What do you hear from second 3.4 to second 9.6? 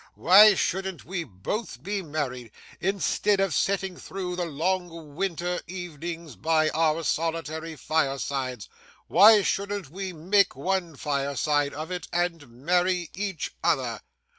sitting through the long winter evenings by our solitary firesides? Why